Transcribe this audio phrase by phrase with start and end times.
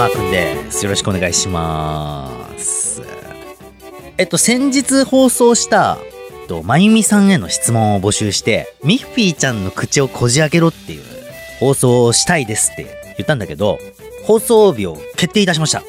[0.00, 0.82] マー君です。
[0.82, 3.02] よろしくお願いします。
[4.16, 5.98] えっと、先日放送した、
[6.48, 11.04] とまゆみさんへの質問を募集して、ミッフィーちゃんの口をこじ開けろっていう
[11.58, 12.84] 放送をしたいですって
[13.18, 13.78] 言ったんだけど、
[14.24, 15.82] 放送日を決定いたしました。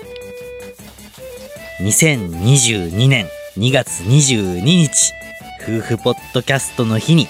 [1.80, 5.14] 2022年2月22日、
[5.64, 7.30] 夫婦ポッドキャストの日に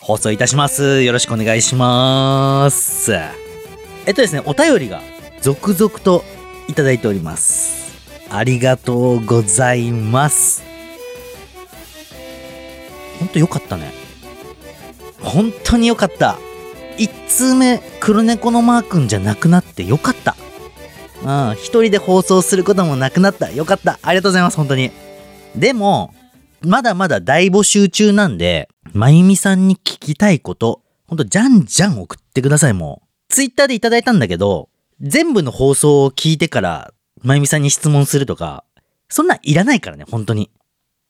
[0.00, 1.02] 放送いたします。
[1.02, 3.10] よろしくお願いします。
[4.04, 5.00] えっとですね、お便りが
[5.42, 6.22] 続々と
[6.68, 7.98] いただいております。
[8.30, 10.62] ありがとうございます。
[13.18, 13.92] ほんとよかったね。
[15.20, 16.38] 本当によかった。
[16.96, 20.36] 一通目、黒猫のマー君じゃなくなってよかった。
[21.22, 23.50] うん、一人で放送することもなくなった。
[23.50, 23.98] よかった。
[24.02, 24.90] ありがとうございます、本当に。
[25.54, 26.14] でも、
[26.62, 33.32] まだまだ大募集中なんで、まゆみさんに聞きたいこと、ほんとじゃんじゃん送ってください、もう。
[33.32, 34.69] ツイッターでいただいたんだけど、
[35.00, 38.64] 全部の放送を聞いてから、まゆみさんに質問するとか、
[39.08, 40.50] そんなんいらないからね、本当に。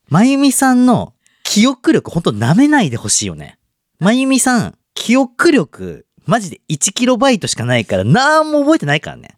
[0.08, 3.58] まゆみさんの記憶力、ほんと舐めないでほしいよね。
[3.98, 9.36] まゆみさん、記憶力、マジで1キロバイトしかないから、なんも覚えてないからね。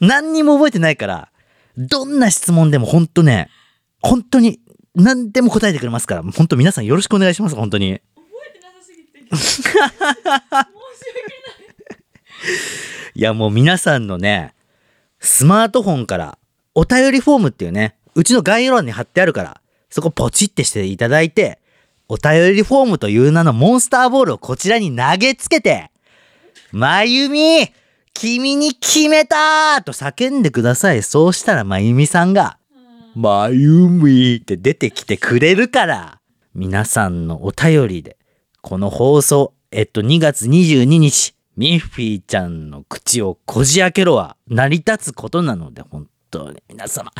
[0.00, 1.30] 何にも覚えてないから、
[1.78, 3.48] どんな質問でもほんとね、
[4.02, 4.60] 本当に
[4.94, 8.00] 何でも答えてくれますから、本当皆さんよろしくお願いします、本当に。
[8.14, 9.98] 覚えてなさすぎて申し訳
[10.50, 11.63] ない
[13.14, 14.54] いやもう皆さんのね、
[15.20, 16.38] スマートフォンから
[16.74, 21.60] お便りフォームっていうね、うちの概要欄に貼ってあるから、そこポチってしていただいて、
[22.08, 25.90] お便りフォームという名のモンスターボールをこちらに投げつけて、
[26.72, 27.72] まゆみ
[28.12, 31.02] 君に決めたと叫んでください。
[31.02, 32.58] そうしたらまゆみさんが、
[33.14, 36.20] まゆみって出てきてくれるから、
[36.54, 38.16] 皆さんのお便りで、
[38.60, 46.60] この放送、えっと、2月22日、ミッフィーちゃんの口をこじ開けろは成り立つことなので、本当に。
[46.68, 47.12] 皆様、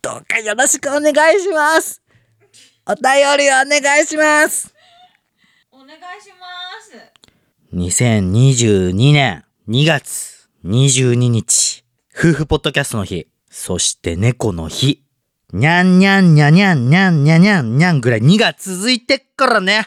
[0.00, 2.00] どうかよろしくお願いします。
[2.86, 3.02] お便
[3.36, 4.74] りお願いします。
[5.70, 6.46] お願いしま
[6.80, 7.16] す。
[7.74, 11.84] 2022年2月22日、
[12.16, 15.02] 夫婦ポッドキャストの日、そして猫の日、
[15.52, 19.86] にゃんにゃんにゃにゃんにゃんにゃにゃんにゃんぐらい2が続いてっからね。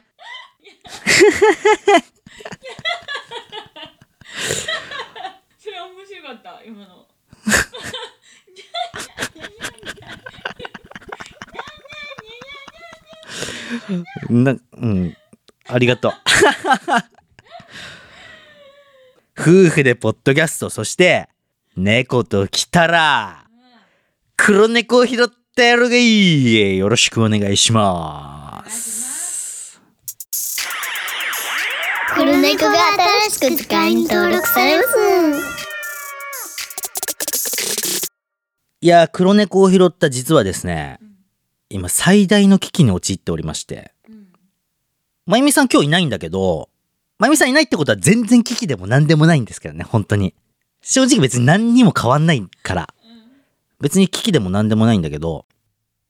[5.60, 7.06] それ面白かった今の
[14.30, 15.18] な、うん。
[15.68, 16.12] ありがとう。
[19.40, 21.30] 夫婦でポッドキャスト、そして、
[21.78, 23.46] 猫と来たら、
[24.36, 29.19] 黒猫を拾ってやるがいいよろしくお願いします。
[32.50, 32.72] 猫が
[33.30, 34.90] 新しく使いに登録されます。
[38.82, 41.00] いや、黒猫を拾った実はですね、
[41.70, 43.92] 今最大の危機に陥っておりまして、
[45.28, 46.72] まゆみさん今日いないんだけど、
[47.20, 50.34] まゆみさんいないってことは全然危機でも何でもないんですけどね、本当に。
[50.82, 52.90] 正直別に何にも変わんないから。
[53.80, 55.46] 別に危機でも何でもないんだけど、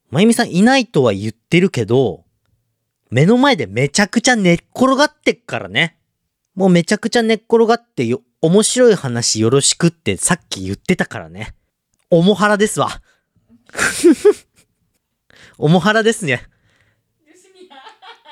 [0.09, 2.23] まゆみさんいないとは言ってるけど、
[3.11, 5.97] 目の前でめちゃくちゃ寝っ転がってっからね。
[6.59, 11.55] もうめちゃくちゃ寝っ転がってよ、面白い話よろしくってさっき言ってたからね。
[12.09, 13.01] おもはらですわ。
[15.57, 16.45] おもはらですね。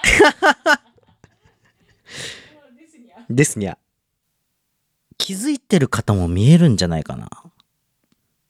[3.30, 3.78] ですにゃ。
[5.18, 7.30] 気づいてる方も見えるんじゃないかな。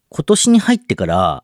[0.09, 1.43] 今年に入ってから、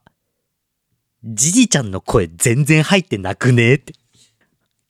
[1.23, 3.94] じじちゃんの声全然入ってなくねえって。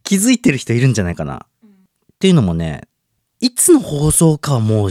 [0.04, 1.46] 気づいてる人いるんじゃないかな。
[1.66, 1.70] っ
[2.20, 2.88] ていうのもね、
[3.44, 4.90] いつの放送かはもう、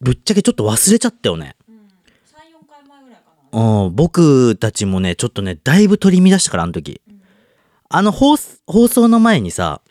[0.00, 1.56] ぶっちゃけちょっと忘れちゃったよね。
[1.68, 7.02] うん34回前ぐらいかなうん、僕たちもね、ちょっとね、だいぶ取り乱したから、あの時。
[7.90, 9.82] あの放送、の前にさ、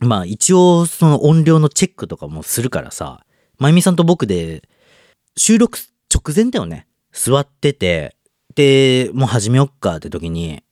[0.00, 3.24] まあ一応その音量のチェックとかもするからさ、
[3.56, 4.68] まゆみさんと僕で
[5.36, 5.78] 収録
[6.12, 6.88] 直前だよね。
[7.12, 8.16] 座ってて、
[8.56, 10.64] で、もう始めよっかって時に、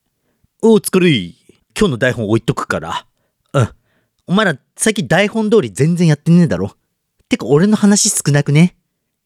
[0.62, 1.37] お疲れい
[1.79, 3.06] 今日の台本置いとくから。
[3.52, 3.69] うん。
[4.26, 6.75] お前ら最近台本通り全然やってねえだろ。
[7.28, 8.76] てか俺の話少なくね？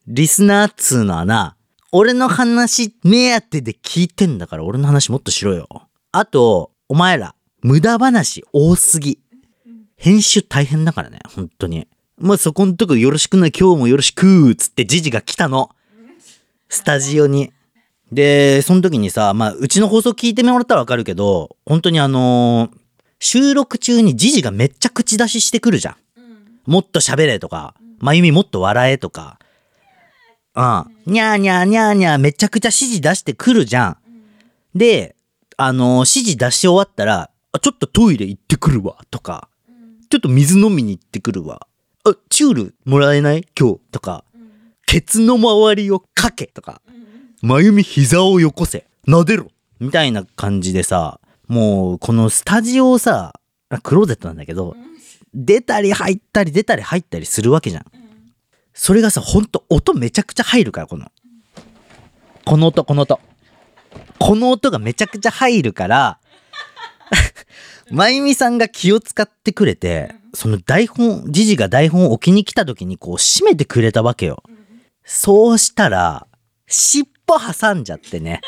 [0.07, 1.55] リスナーっつうのはな、
[1.91, 5.67] 俺の話目当てで聞いてんだから俺の話もっとしろよ。
[6.11, 9.19] あと、お前ら、無駄話多すぎ。
[9.97, 11.87] 編集大変だからね、本当に。
[12.17, 15.71] まあ、そこんとこよろしくな、今日もよろしくつってジジが来たの。
[16.69, 17.51] スタジオに。
[18.11, 22.77] で、その時にさ、まあ、うちの放送聞いてもらったらわかるけど、本当にあのー
[23.19, 25.95] 収録中にジジがめっちゃ口出ししてくるじゃん。
[26.65, 29.39] もっと喋れとか、まゆみもっと笑えとか。
[30.55, 30.85] うん。
[31.05, 33.97] にゃーにゃーにゃーにゃーめちゃくちゃ指示出してくるじゃん。
[34.73, 35.15] で、
[35.57, 39.47] あのー指示出し終わったら、あ、ちょっとトイレ行ってくるわ、とか、
[40.09, 41.67] ちょっと水飲みに行ってくるわ。
[42.03, 43.47] あ、チュールもらえない？
[43.57, 44.23] 今日、とか、
[44.85, 46.81] ケツの周りをかけ、とか、
[47.41, 49.47] まゆみ膝をよこせ、撫でろ、
[49.79, 53.33] みたいな感じでさ、もう、このスタジオをさ、
[53.69, 54.75] あクローゼットなんだけど、
[55.33, 57.85] 出たり入ったり出たり入ったりするわけじゃん。
[58.73, 61.11] それがさ、ほんと音めちゃくちゃ入るから、この。
[62.45, 63.19] この音、この音。
[64.19, 66.19] この音がめちゃくちゃ入るから、
[67.91, 74.43] まゆみさんが気を使ってくれて、その台本、ジジが台本を置きに来た時にこう閉めてくれたわけよ。
[75.03, 76.27] そうしたら、
[76.67, 78.41] 尻尾挟んじゃってね。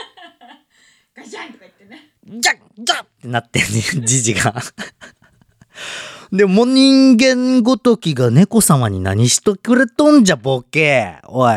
[1.15, 3.67] ガシャンとか言ってねじゃっじゃっってなってんね、
[4.05, 4.53] ジジが。
[6.31, 11.17] で、もう人間ごときが猫様に何しとくれとんじゃ、ボケ。
[11.25, 11.55] おい。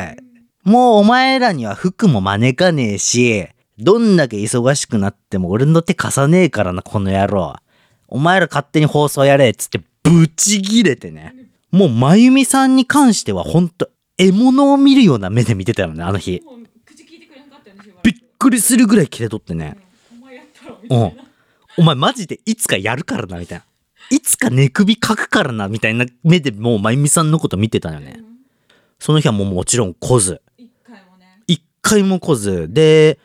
[0.65, 3.47] もうお前らには服も招かねえし、
[3.79, 7.57] どんだけ忙しくなっても俺の手貸さねえからな、この野郎。
[8.09, 11.35] お前ら勝手に放送やれっつってブチギレてね。
[11.71, 16.43] もうまゆみさんに関してはほんと、獲物を見るような目で見てたよね、あの日。
[18.03, 19.77] びっくりするぐらいキレとってね。
[20.91, 21.13] うん。
[21.79, 23.65] お前マジでいつかやるからな、みたいな。
[24.11, 28.21] いつか寝首かくからな、みたいな目でもうまゆみさんのこと見てたよね。
[28.99, 30.43] その日はもうもちろん来ず。
[30.59, 32.73] 一回もね一回も来ず。
[32.73, 33.19] で、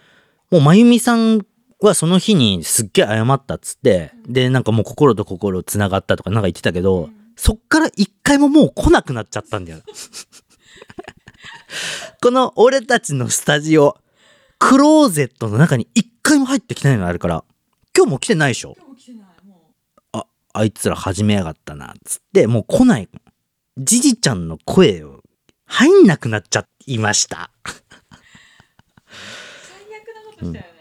[0.52, 1.46] もうまゆみさん
[1.82, 9.80] はその日にすっげえ謝ったっつって、で、なんかもう心と心つながったとかなんか言ってたけど、そっから一回ももう来なくなっちゃったんだよ。
[12.22, 13.98] この俺たちのスタジオ、
[14.60, 17.44] クローゼットの中に一回も入ってきてないのあるから、
[17.96, 18.76] 今日も来てないでしょ？
[20.12, 23.10] あ、あいつら始めやがったな、つって、もう来ない。
[23.78, 25.22] じじちゃんの声を
[25.66, 27.52] 入んなくなっちゃいました。
[27.66, 27.80] う最
[30.00, 30.72] 悪なことしたよね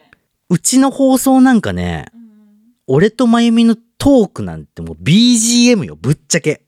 [0.49, 2.25] うちの放送なんかね、うん
[2.87, 6.66] 俺とまゆみのトークなんてもう BGM よ、ぶっちゃけ。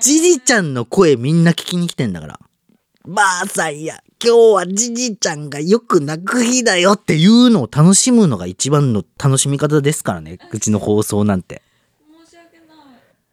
[0.00, 2.40] じじちゃんの声みんな聞きに来てんだから。
[3.04, 11.62] ばあさんや、今日はじじちゃんがよく泣く日だよっていうのを楽しむのが一番の楽しみ方ですからね、 うちの放送なんて。
[12.26, 12.76] 申し訳ない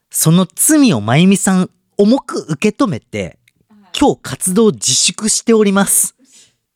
[0.10, 3.38] その罪をまゆみさん重く受け止めて、はい
[4.00, 6.16] 今日活動自粛しております。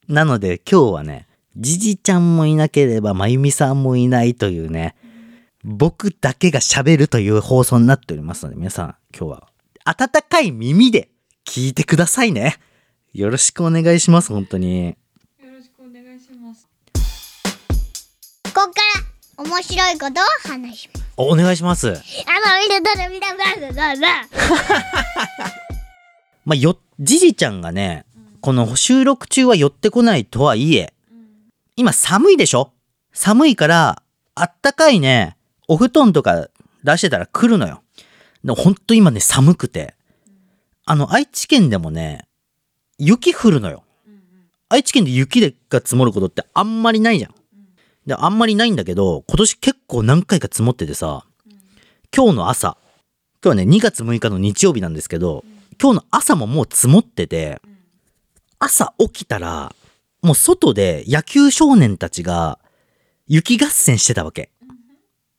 [0.08, 4.96] なので今日はね、じじちゃんもいなければまゆみさんもいないというね、
[5.64, 9.48] 僕だけが喋るという放送になっておりますので、皆さん今日は
[9.86, 11.12] 温かい耳で
[11.46, 12.60] 聞いてくださいね。
[13.13, 14.86] よろしくお願いします、本当に。
[14.88, 14.96] よ
[15.42, 16.66] ろしくお願いします
[18.54, 18.72] ここか
[19.38, 21.06] ら面白いことを話します。
[21.18, 21.90] おお願いします。
[21.90, 24.28] あの、みんな、だだ、みんな、だだ、だだ。
[26.46, 28.06] まあ、よ、じじちゃんがね、
[28.40, 30.94] この収録中は寄ってこないとはいえ、
[31.75, 32.72] 今寒いでしょ？
[33.12, 34.04] 寒いから、
[34.36, 35.36] あったかいね、
[35.68, 36.48] お布団とか
[36.86, 37.84] 出してたら来るのよ。
[38.44, 39.96] でもほんと今ね、寒くて。
[40.86, 42.25] あの、愛知県でもね、
[43.03, 43.83] 雪降るのよ。
[44.69, 47.35] 愛知県で雪が積もることってあんまりないじゃん。
[48.06, 51.26] で、あんまりないんだけど、今年結構何回か積もっててさ、
[52.16, 52.78] 今日の朝、
[53.44, 55.44] 今日はね、2月6日の日曜日なんですけど、
[55.81, 57.59] 今日の朝ももう積もってて、
[58.59, 59.73] 朝起きたら、
[60.21, 62.59] もう外で野球少年たちが
[63.26, 64.52] 雪合戦してたわけ。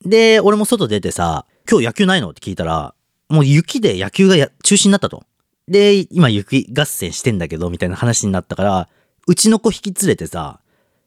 [0.05, 2.31] で、俺も外出てさ、今日野球ないの？
[2.31, 2.97] って聞いたら、
[3.29, 4.35] もう雪で野球が
[4.65, 5.23] 中止になったと。
[5.69, 8.89] で、今雪合戦してんだけど、みたいな話になったから、
[9.27, 10.61] うちの子引き連れてさ、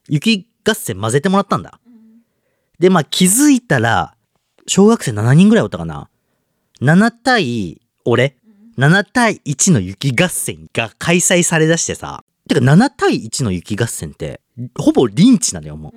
[0.08, 1.80] 雪合戦混ぜてもらったんだ。
[2.80, 4.16] で、まあ気づいたら、
[4.68, 6.10] 小学生7人ぐらいおったかな。
[6.82, 8.36] 7対俺、
[8.78, 14.42] 7対1の雪合戦が開催されだしてさ、てか7対1の雪合戦って、
[14.78, 15.94] ほぼリンチなのよ、もう。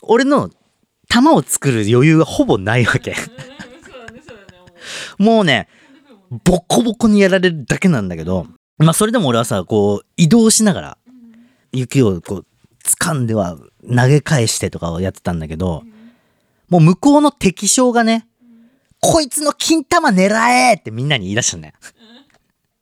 [0.02, 0.50] 俺の
[1.08, 3.16] 弾を作る余裕がほぼないわけ。
[5.18, 5.68] もうね、
[6.30, 8.46] ボコボコにやられるだけなんだけど、
[8.78, 10.98] まあそれでも俺はさ、こう移動しながら、
[11.72, 12.46] 雪をこう
[12.84, 15.82] 掴んでは投げ返してとかをやってたんだけど、
[16.68, 18.26] もう向こうの敵将がね、
[19.00, 21.74] こいつの金玉狙えってみんなに言い出したんだよ。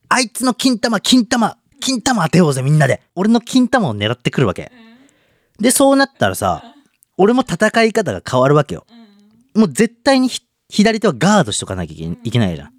[0.08, 3.02] あいつの金玉、金玉、金玉当てようぜみんなで。
[3.14, 4.70] 俺の金玉を狙ってくるわけ。
[5.58, 6.62] で、そうなったらさ、
[7.16, 8.86] 俺も戦い方が変わるわけよ。
[9.54, 10.30] もう絶対に
[10.68, 12.72] 左手はガードしとかなきゃいけないじゃん。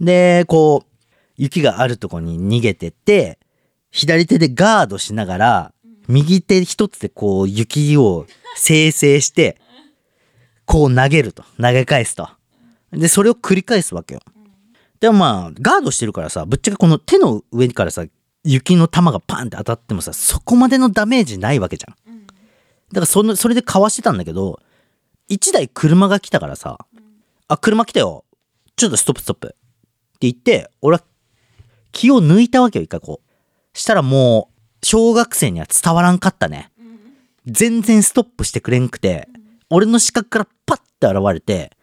[0.00, 1.04] で、こう、
[1.36, 3.38] 雪があるとこに逃げてって、
[3.90, 5.72] 左手でガードしながら、
[6.08, 8.26] 右手一つでこう雪を
[8.56, 9.60] 生成して、
[10.64, 11.44] こう投げると。
[11.60, 12.28] 投げ返すと。
[12.92, 14.20] で、それを繰り返すわけよ。
[15.00, 18.04] でもまあ、ガードしてるからさ、ぶっちゃけこの手の上からさ、
[18.44, 22.14] 雪の玉がパンって当たってもさ、そこまでのダメージないわけじゃん。
[22.14, 22.20] うん
[22.90, 24.60] だからその、それでかわしてたんだけど、
[25.28, 26.78] 一台車が来たからさ、
[27.46, 28.24] あ、車来たよ。
[28.76, 29.54] ちょっとストップストップ。
[30.20, 31.04] って言って、俺は
[31.92, 33.78] 気を抜いたわけよ、一回こう。
[33.78, 34.50] したらも
[34.82, 36.70] う、小学生には伝わらんかったね。
[37.46, 39.28] 全然ストップしてくれんくて、
[39.70, 41.74] 俺の視覚からパッて現れて、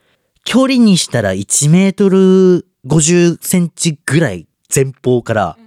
[0.43, 5.57] 距離にしたら1メートル50センチぐらい前方から、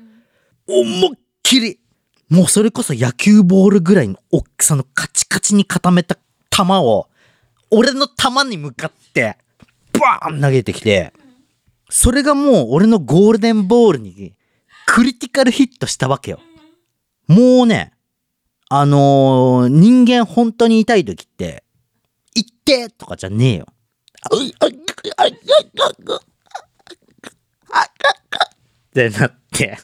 [0.69, 1.81] 思いっきり、
[2.29, 6.15] もうそれこそ野球ボールぐらいの大きさのカチカチに固めた
[6.51, 7.09] 球を、
[7.73, 9.39] 俺の球に向かって、
[9.93, 11.13] バーン投げてきて、
[11.91, 14.35] それがもう俺のゴールデンボールに
[14.87, 16.41] クリティカルヒットしたわけよ。
[17.27, 17.93] もうね、
[18.69, 21.65] あのー人間本当に痛い時って、
[22.35, 23.67] 行ってとかじゃねえよ。
[28.91, 29.79] ってなって、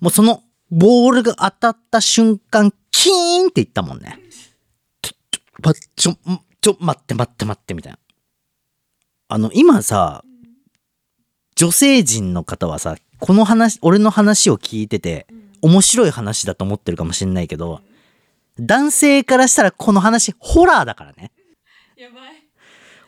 [0.00, 4.18] もうそのボールが当たった瞬間、キーンっていったもんね。
[5.00, 6.16] ちょ、ちょ、
[6.60, 7.98] ちょ、待って待って待ってみたいな。
[9.28, 10.24] あの、今さ、
[11.56, 15.26] 女性陣の方はさ、この話、俺の話を聞いてて、
[15.62, 17.80] 面白い話だと思ってるかもしんないけど、
[18.60, 21.32] 男性からしたらこの話、ホラーだからね。
[21.96, 22.44] やばい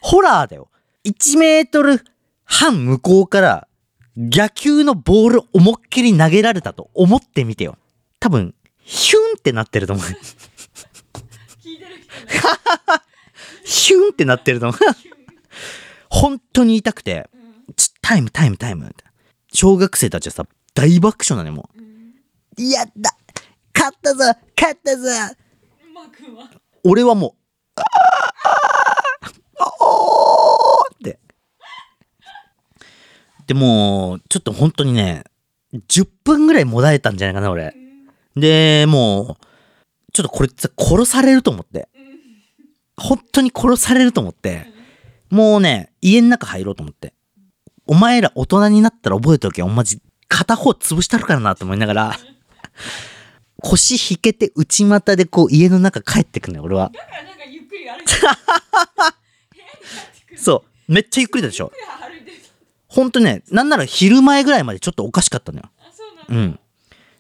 [0.01, 0.71] ホラーだよ。
[1.05, 2.03] 1メートル
[2.45, 3.69] 半向こうから、
[4.17, 7.77] 野球のボール思いっきり投げられたと思ってみてよ。
[8.19, 10.07] 多分、ヒュンってなってると思う。
[10.07, 12.97] 聞いてる人ね
[13.65, 14.81] ヒュンってなってると思う。
[16.09, 17.38] 本当に痛くて、ち
[18.09, 18.91] タイムタイムタイム。
[19.53, 21.69] 小学生たちはさ、大爆笑なのよ、も
[22.59, 22.63] う。
[22.63, 23.15] やった
[23.79, 24.25] 勝ったぞ
[24.59, 25.11] 勝ったぞ
[26.85, 27.37] 俺はも
[27.77, 27.85] う、あー
[29.59, 31.19] あーおーって。
[33.47, 35.25] でもう、ちょっと本当にね、
[35.75, 37.75] 10分ぐらいもだえたんじゃないかな、俺。
[38.37, 39.47] で、もう、
[40.15, 41.91] ちょっとこれさ殺されると思って。
[42.97, 44.67] 本当に殺されると思って。
[45.29, 47.13] もうね、家の中入ろうと思って。
[47.89, 49.69] お前ら大人になったら覚えておけよ。
[49.69, 52.19] マジ、片方潰したるからなと思いながら、
[53.63, 56.91] 腰引けて内股でこう家の中帰ってくんのよ、俺は。
[56.95, 58.13] だからなんかゆっくり歩いて
[60.37, 60.93] そう。
[60.93, 61.73] めっちゃゆっくりだでしょ。
[62.87, 65.71] ほんとね、なんなら昼前ぐらいまでちょっとおかしかったのよ。
[66.29, 66.61] ううん。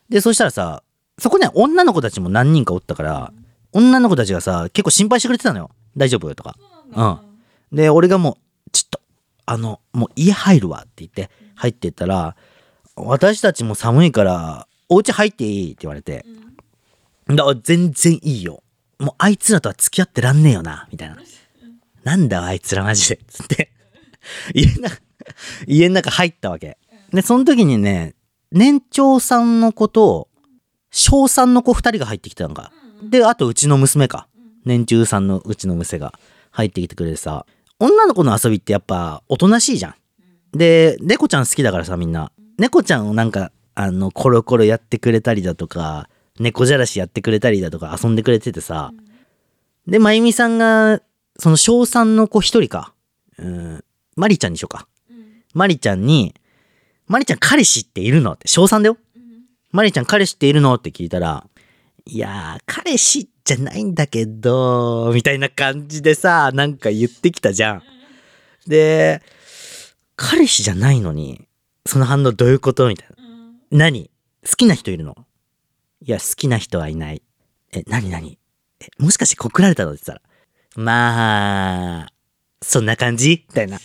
[0.08, 0.82] で、そしたらさ、
[1.18, 3.32] そこね、女の子たちも何人かおったから、
[3.72, 5.70] 女の子たちがさ、結構心配してくれてたのよ。
[5.96, 6.34] 大丈夫？
[6.34, 6.56] とか。
[6.58, 7.22] そうなんだ
[7.72, 9.00] で、俺がもう、ちょっと、
[9.48, 12.36] あの、もう家入るわって言って、入ってったら、
[12.96, 16.26] 私たちも寒いから、お家入っていいって言われて、
[17.28, 18.62] だから全然いいよ。
[18.98, 21.16] もうあいつらとは付き合ってらんねえよな、みたいな。
[22.04, 23.20] なんだあいつらマジで。
[23.26, 23.72] つって、
[24.54, 24.98] 家の中、
[25.66, 26.76] 家の中入ったわけ。
[27.12, 28.14] で、その時にね、
[28.52, 30.28] 年長さんの子と、
[30.90, 32.70] 小3の子二人が入ってきたのか。
[33.02, 34.28] で、あとうちの娘か。
[34.66, 36.12] 年中さんのうちの娘が
[36.50, 37.46] 入ってきてくれてさ、
[37.80, 39.94] 女の子の遊びってやっぱおとなしいじゃん。
[40.52, 42.32] で、猫ちゃん好きだからさ、みんな。
[42.58, 46.08] 猫ちゃんをなんか、あの、コロコロやってくれたりだとか、
[46.40, 48.92] 猫じゃらしやってくれたりだとか遊んでくれててさ。
[49.86, 51.00] で、まゆみさんが、
[51.38, 52.92] その小3の子一人か。
[53.38, 53.84] うん、
[54.16, 54.88] マリちゃんにしようか。
[55.54, 56.34] マリちゃんに、
[57.06, 58.98] マリちゃん彼氏っているのって、小3だよ。
[59.70, 61.46] マリちゃん彼氏っているのって聞いたら、
[62.06, 67.82] いやー、彼氏じゃないんだけど、みたいな感じでさ、なんか言ってきたじゃん。
[68.66, 69.22] で、
[70.16, 71.48] 彼氏じゃないのに、
[71.86, 72.86] その反応どういうこと？
[72.88, 73.16] みたいな。
[73.70, 74.10] 何？
[74.46, 75.16] 好きな人いるの？
[76.02, 77.22] いや、好きな人はいない。
[77.72, 78.38] え、何何？
[78.80, 79.92] え、もしかして告られたの？
[79.92, 82.12] って言ったら、まあ、
[82.60, 83.46] そんな感じ？
[83.48, 83.78] みたいな。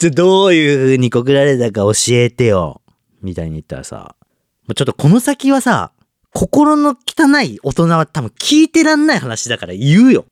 [0.00, 2.82] じゃ、どういう風に告られたか教えてよ。
[3.20, 4.16] みたいに言ったらさ、
[4.62, 5.92] もうちょっとこの先はさ、
[6.34, 10.24] 心の汚い大人は多分聞いてらんない話だから言うよ。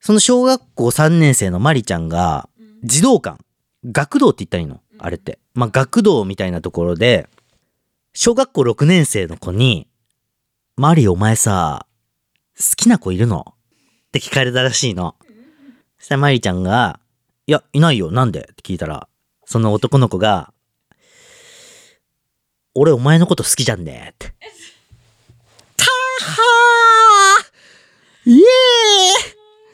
[0.00, 2.48] その小学校3年生のマリちゃんが、
[2.82, 3.38] 児童館、
[3.84, 4.80] 学童って言ったらいいの？
[4.98, 5.38] あれって。
[5.54, 7.28] まあ、学童みたいなところで、
[8.14, 9.86] 小学校6年生の子に、
[10.76, 11.86] マリお前さ、
[12.56, 13.44] 好きな子いるの？
[13.48, 15.14] って聞かれたらしいの。
[15.98, 17.00] そしたらマリちゃんが、
[17.46, 18.10] いや、いないよ。
[18.10, 18.40] なんで？
[18.40, 19.08] って聞いたら、
[19.44, 20.52] その男の子が、
[22.74, 24.32] 俺お前のこと好きじゃんねって。
[26.18, 28.30] たはー。
[28.30, 28.40] イエー。
[28.40, 28.42] イ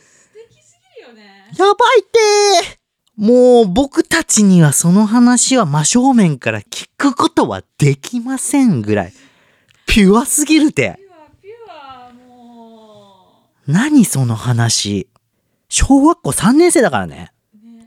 [0.00, 1.50] 素敵すぎるよね。
[1.58, 2.78] やばいって。
[3.16, 9.12] もう僕たちにはその話は真正面から聞くことはできませんぐらい。
[9.86, 10.98] ピュアすぎるて。
[10.98, 15.08] ピュアピュアも何その話。
[15.68, 17.32] 小学校3年生だからね。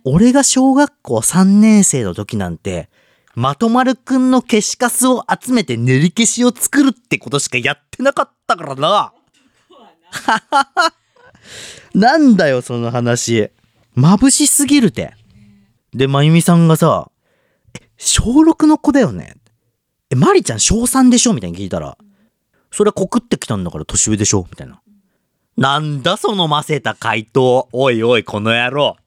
[0.06, 2.90] 俺が小学校3年生の時なんて、
[3.38, 9.14] まとまるくんの消しカスを集めて練り消しを作るってことしかやってなかったからな。
[11.94, 13.52] なんだよ、その話。
[13.96, 15.14] 眩しすぎるて。
[15.94, 17.12] で、まゆみさんがさ、
[17.80, 19.36] え、小6の子だよね。
[20.10, 21.34] え、まりちゃん小3でしょ?
[21.34, 21.96] みたいに聞いたら、
[22.72, 24.48] それは告ってきたんだから年上でしょ?
[24.50, 24.82] みたいな。
[25.58, 27.70] なんだそのませた回答。
[27.72, 28.98] おいおい、この野郎。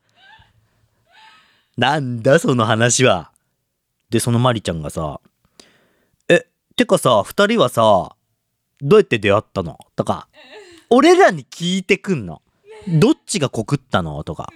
[1.76, 3.29] なんだその話は。
[4.10, 5.20] で、そのまりちゃんがさ、
[6.28, 8.16] え、てかさ、二人はさ、
[8.82, 9.78] どうやって出会ったの？
[9.94, 10.28] とか、
[10.88, 12.42] 俺らに聞いてくんの？
[12.88, 14.24] どっちが告ったの？
[14.24, 14.52] とか。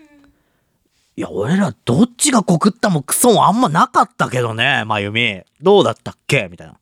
[1.16, 5.42] いや、俺らどっちが告ったもクソもあんまなかったけどね、まゆみ。
[5.60, 6.48] どうだったっけ？
[6.50, 6.78] みたいな。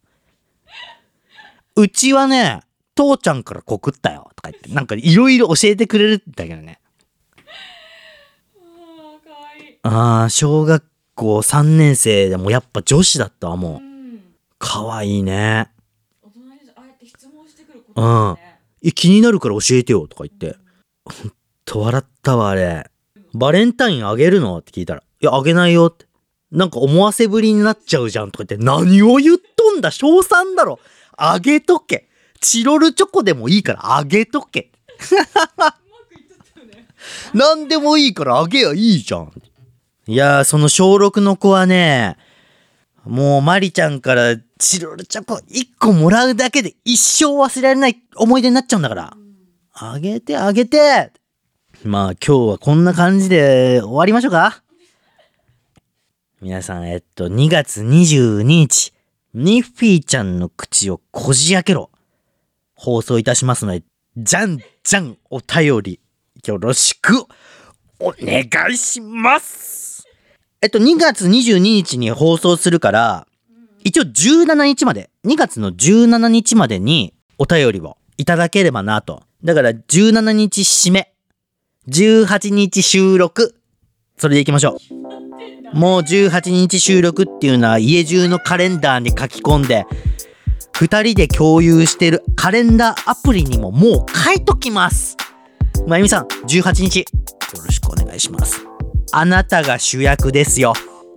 [1.75, 2.61] うちはね、
[2.95, 4.31] 父ちゃんから告ったよ。
[4.37, 6.81] とか言って、なんかいろいろ教えてくれるんだけどね。
[9.83, 13.85] ああ、小学校3年生でもやっぱ女子だったわ、もう。
[13.85, 13.92] うん
[14.62, 15.73] かわいいね。
[16.23, 20.07] 大人にああやって質問してくることだねえ、気になるから教えてよ。
[20.07, 20.57] とか言って。
[21.04, 21.33] ほん
[21.64, 22.88] と笑ったわ、あれ。
[23.35, 24.59] バレンタインあげるの？
[24.59, 25.00] って聞いたら。
[25.00, 26.07] いや、あげないよって。
[26.52, 28.31] なんか思わせぶりになっちゃうじゃん。
[28.31, 28.64] とか言って。
[28.64, 30.78] 何を言っとんだ小3だろ。
[31.16, 32.09] あげとけ。
[32.40, 34.71] チロルチョコでもいいからあげとけ。
[37.35, 39.33] 何でもいいからあげやいいじゃん。
[40.06, 42.16] いやー、その小6の子はね、
[43.04, 49.16] もうマリちゃんからチロルチョコ1個もらうだけで一生忘れられない思い出になっちゃうんだから。
[49.75, 51.12] あげてあげて
[51.85, 54.62] まあ今日はこんな感じで終わりましょうか
[56.40, 58.92] 皆さん、えっと、2月22日、
[59.35, 61.90] ニッフィーちゃんの口をこじ開けろ。
[62.74, 63.85] 放送いたしますので、
[64.16, 66.00] じゃんじゃんお便り
[66.44, 67.27] よろしく
[68.00, 69.82] お願いします
[70.62, 73.27] えっと、2月22日に放送するから、
[73.83, 79.25] 一応17日まで、2月の17日までにお便りをいただければなと。
[79.42, 81.12] だから17日締め、
[81.88, 83.57] 18日収録、
[84.16, 84.77] それでいきましょ
[85.75, 85.77] う。
[85.77, 89.85] もう18日収録っていうのは家中のカレンダーに書き込んで、
[90.75, 95.16] 二人で共有してるカレンダーアプリにももう書いときます。
[95.88, 97.05] まゆみさん、18日、よ
[97.66, 98.71] ろしくお願いします。
[99.14, 100.72] あなたが主役ですよ。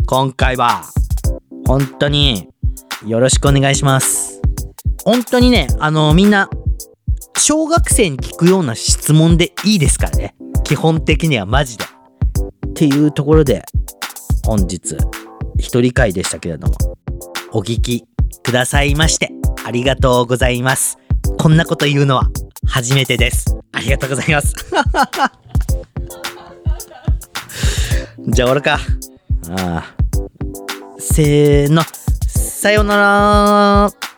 [0.06, 0.84] 今回は。
[1.66, 2.50] 本当に、
[3.06, 4.42] よろしくお願いします。
[5.06, 6.50] 本当にね、あの、みんな、
[7.38, 10.36] 小学生に聞くような質問でいいですからね。
[10.66, 11.86] 基本的にはマジで。
[11.86, 13.64] っていうところで、
[14.46, 14.98] 本日、
[15.58, 16.74] 一人会でしたけれども、
[17.54, 18.04] お聞き
[18.44, 19.32] くださいまして、
[19.64, 20.98] ありがとうございます。
[21.40, 22.30] こんなこと言うのは
[22.68, 23.56] 初めてです。
[23.72, 24.54] ありがとうございます。
[28.28, 28.80] じゃあ、終わるか。
[29.62, 29.96] ああ。
[30.98, 31.84] せーの。
[32.28, 34.15] さようなら